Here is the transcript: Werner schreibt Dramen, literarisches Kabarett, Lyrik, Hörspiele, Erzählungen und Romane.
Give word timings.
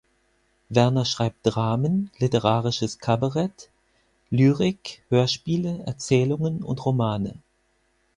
Werner 0.69 1.05
schreibt 1.05 1.41
Dramen, 1.43 2.09
literarisches 2.17 2.97
Kabarett, 2.97 3.69
Lyrik, 4.31 5.03
Hörspiele, 5.09 5.83
Erzählungen 5.85 6.63
und 6.63 6.83
Romane. 6.83 7.39